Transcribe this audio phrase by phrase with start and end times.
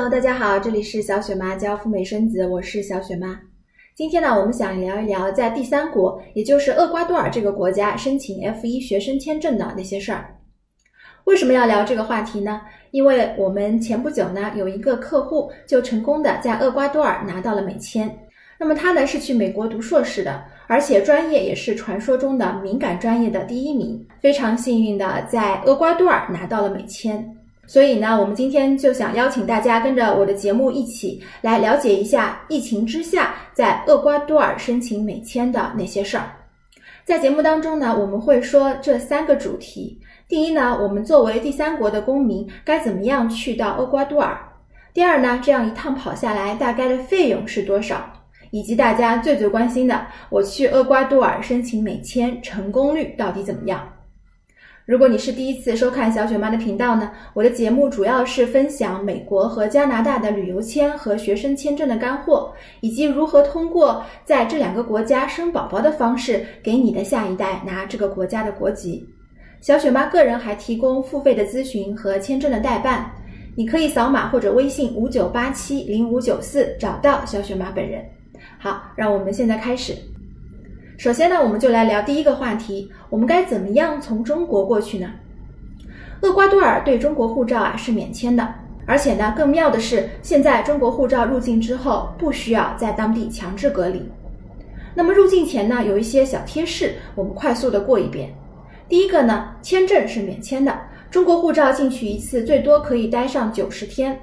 [0.00, 3.38] Hello，大家好，这里是小雪妈教赴美生子，我是小雪妈。
[3.94, 10.34] 今天呢，我们想聊一聊在第三国，也就是厄瓜多尔这个国家申请 F 一学生签证的那些事儿。
[11.24, 12.62] 为什么要聊这个话题呢？
[12.92, 18.10] 因为我们前不久呢，有一个客户就成功的在厄瓜多尔拿到了美签。
[18.58, 27.36] 那么他呢是去美国读硕士的，而且专业也是传说中的敏感专业的第一名，非常幸运的在厄瓜多尔拿到了美签。
[27.70, 36.28] 所以呢，我们今天就想邀请大家跟着我的节目一起来了解一下疫情之下在厄瓜多尔申请美签的那些事儿。
[37.04, 40.00] 在节目当中呢，我们会说这三个主题。
[40.26, 44.36] 第一呢，我们作为第三国的公民该怎么样去到厄瓜多尔？
[44.92, 48.04] 第二呢，这样一趟跑下来大概的费用是多少？
[48.50, 53.88] 以及大家最最关心的，我去厄瓜多尔申请美签成功率到底怎么样？
[54.90, 69.08] 如果你是第一次收看小雪妈的频道呢，我的节目主要是分享美国和加拿大的旅游签和学生签证的干货，以及如何通过在这两个国家生宝宝的方式，给你的下一代拿这个国家的国籍。
[69.60, 73.08] 小雪妈个人还提供付费的咨询和签证的代办，
[73.54, 78.04] 你可以扫码或者微信五九八七零五九四找到小雪妈本人。
[78.58, 79.94] 好，让我们现在开始。
[81.00, 85.10] 首先呢，我们就来聊第一个话题，我们该怎么样从中国过去呢？
[86.20, 88.46] 厄瓜多尔对中国护照啊是免签的，
[88.84, 94.06] 而且呢，更妙的是，现在中国护照入境之后不需要在当地强制隔离。
[94.94, 98.30] 那么入境前呢，有一些小贴士，我们快速的过一遍。
[98.86, 100.78] 第一个呢，签证是免签的，
[101.10, 104.20] 中国护照进去一次最多可以待上九十天，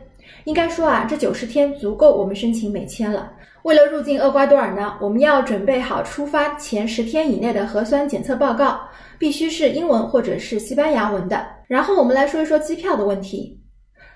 [0.48, 3.30] 应该说啊，这九十天足够我们申请美签了。
[3.64, 8.80] 为了入境厄瓜多尔呢，我们要准备好出发前十天以内的核酸检测报告，
[9.20, 11.46] 必须是英文或者是西班牙文的。
[11.68, 13.62] 然后我们来说一说机票的问题。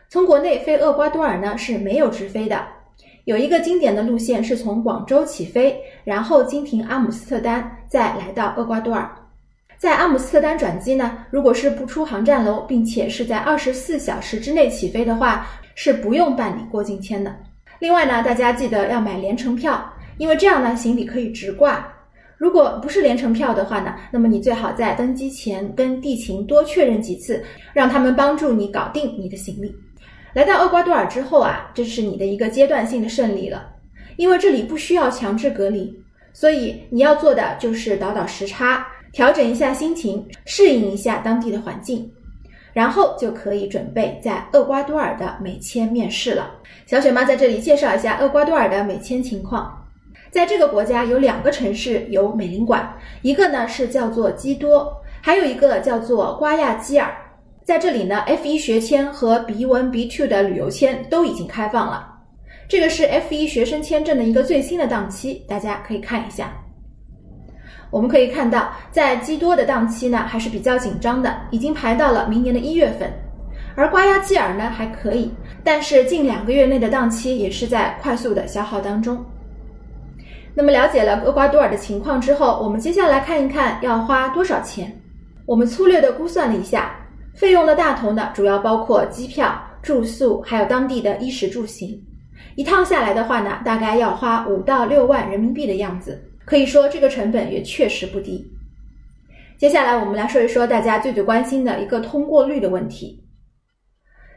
[0.07, 2.65] 从国内飞厄瓜多尔呢是没有直飞的，
[3.25, 9.05] 有一个经典的路线是从广州起飞，然后经停阿姆斯特丹，再来到厄瓜多尔。
[9.77, 17.35] 在阿姆斯特丹转机呢，如果是不出航站楼，并且是在二十四小时之内起飞的话，是不用办理过境签的。
[17.79, 21.87] 另外呢，大家记得要买联程票，因为这样呢，行李可以直挂。
[22.37, 29.73] 如果不是联程票的话呢，那么你最好在登机前跟地勤多确认几次，让他们帮助你搞定你的行李。
[30.33, 33.69] 来到厄瓜多尔之后啊，这是你的一个阶段性的胜利了，
[34.15, 35.93] 因为这里不需要强制隔离，
[36.33, 42.09] 所以你要做的就是倒倒时差，调整一下心情，适应一下当地的环境。
[42.73, 46.51] 然后就可以准备在厄瓜多尔的美签面试了。
[46.85, 49.77] 小雪妈在这里介绍一下厄瓜多尔的美签情况。
[50.29, 52.89] 在这个国家有两个城市有美领馆，
[53.21, 57.13] 一个呢是叫做基多，还有一个叫做瓜亚基尔。
[57.63, 62.07] 在这里呢，F1 学签和 B1、B2 的旅游签都已经开放了。
[62.67, 66.53] 这个是 F1 学生签证的一个最新的档期，大家可以看一下。
[67.91, 73.11] 我们可以看到，在基多的档期呢还是比较紧张的，已经排到了明年的一月份。
[73.75, 75.31] 而瓜亚基尔呢还可以，
[75.63, 79.23] 但是近两个月内的档期也是在快速的消耗当中。
[80.53, 84.91] 那么了解了厄瓜多尔的情况之后，我们接下来看一看要花多少钱。
[85.45, 86.93] 我们粗略的估算了一下，
[87.33, 92.01] 费用的大头呢主要包括机票、住宿，还有当地的衣食住行。
[92.55, 96.21] 一趟下来的话呢，大概要花五到六万人民币的样子。
[96.45, 98.45] 可以说这个成本也确实不低。
[99.57, 103.23] 接下来我们来说一说大家最最关心的一个通过率的问题。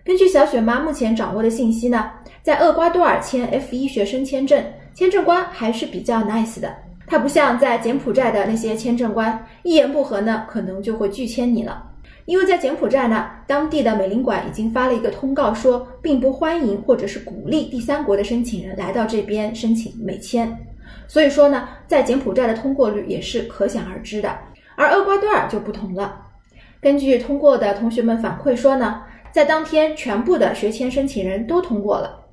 [0.04, 2.10] 根据小雪妈目前掌握的信息呢，
[2.42, 4.62] 在厄瓜多尔签 F1 学生签证，
[4.94, 6.76] 签证官还是比较 nice 的。
[7.06, 11.90] 他不像在柬埔寨的那些签证官，一言不合呢，可能就会拒签你了。
[12.26, 20.54] 因为在柬埔寨呢，当地的美领馆已经发了一个通告，说并不欢迎或者是鼓励第三国的申请人来到这边申请美签。
[21.06, 24.38] 所以说呢，在柬埔寨的通过率也是可想而知的，
[24.76, 26.20] 而厄瓜多尔就不同了。
[26.80, 29.02] 根据通过的同学们反馈说呢，
[29.32, 32.24] 在当天全部的学签申请人都通过了，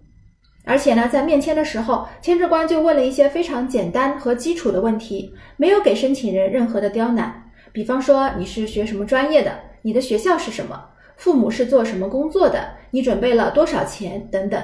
[0.66, 7.44] 而且呢，在面签的时候，签证官就问了一些非常简单和基础的问题，没有给申请人任何的刁难。
[7.72, 10.84] 比方说你是学什么专业的，你的学校是什么，
[11.16, 14.28] 父母是做什么工作的，你准备了多少钱？
[14.30, 14.62] 等等。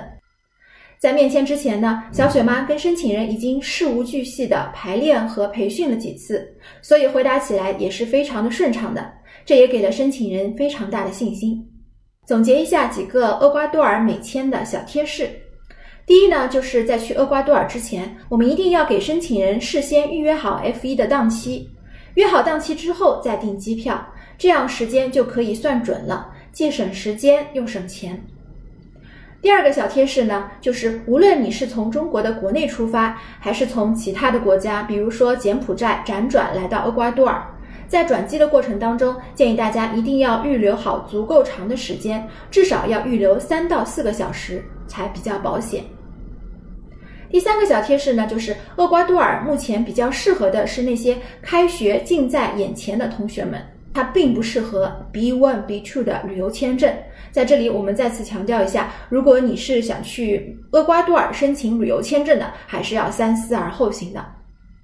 [1.00, 6.48] 在面签之前呢，小雪妈跟申请人已经事无巨细的排练和培训了几次，
[6.82, 9.14] 所以回答起来也是非常的顺畅的。
[9.46, 11.64] 这也给了申请人非常大的信心。
[12.26, 15.30] 总结一下几个厄瓜多尔美签的小贴士：
[16.06, 21.70] 第一呢，就是在去厄瓜多尔之前，我们一定要给申请人事先预约好 F1 的档期，
[22.16, 24.04] 约好档期之后再订机票，
[24.38, 28.22] 这样时间就可以算准了，既省时间又省钱。
[29.40, 37.42] 第二个小贴士呢，就是无论你是从中国的国内出发，还是从其他的国家，比如说柬埔寨辗转来到厄瓜多尔，
[37.88, 45.84] 在转机的过程当中，建议大家一定要预留好足够长的时间，至少要预留三到四个小时才比较保险。
[47.30, 53.62] 第三个小贴士呢，就是厄瓜多尔目前比较适合的是那些开学近在眼前的同学们，
[53.94, 56.94] 它并不适合 B one B two 的旅游签证。
[57.32, 64.26] 在这里，我们再次强调一下，如果你是想去厄瓜多尔申请旅游签证的，还是要三思而后行的。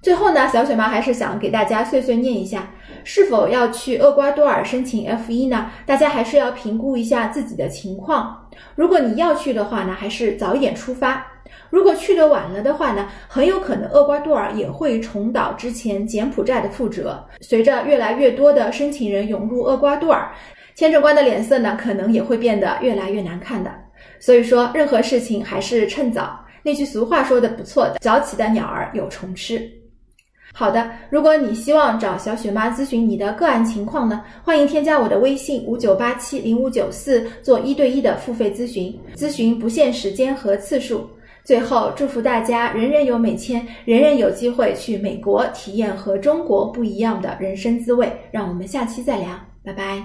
[0.02, 2.70] 最后呢，小雪妈还是想给大家碎碎念一下，
[3.04, 5.70] 是否要去厄瓜多尔申请 F 一呢？
[5.86, 8.48] 大家还是要评估一下自己的情况。
[8.76, 11.26] 如果你要去的话呢，还是早一点出发。
[11.70, 17.24] 如果去的晚了的话呢，很有可能厄瓜多尔也会重蹈之前柬埔寨的覆辙。
[17.40, 20.30] 随着越来越多的申请人涌入厄瓜多尔，
[20.74, 23.72] 签证官的脸色呢，可能也会变得越来越难看的。
[24.20, 26.38] 所以说，任何事情还是趁早。
[26.62, 29.68] 那句俗话说的不错的，早起的鸟儿有虫吃。
[30.52, 41.10] 好的，如果你希望找小雪妈咨询你的个案情况呢，欢迎添加我的微信五九八七零五九四做一对一的付费咨询，咨询不限时间和次数。
[41.44, 48.10] 最后，祝福大家人人有美签，人人有机会去美国体验和中国不一样的人生滋味。
[48.30, 49.28] 让我们下期再聊，
[49.62, 50.04] 拜拜。